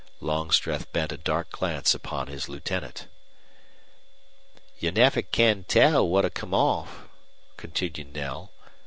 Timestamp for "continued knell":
7.55-8.51